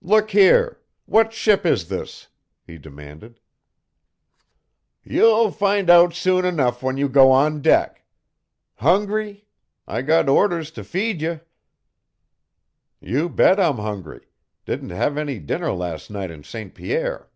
[0.00, 0.80] "Look here!
[1.04, 2.28] What ship is this?"
[2.66, 3.38] he demanded.
[5.04, 8.02] "You'll find out soon enough when you go on deck.
[8.76, 9.44] Hungry?
[9.86, 11.40] I got orders to feed ye."
[12.98, 14.22] "You bet I'm hungry;
[14.64, 16.74] didn't have any dinner last night in St.
[16.74, 17.28] Pierre."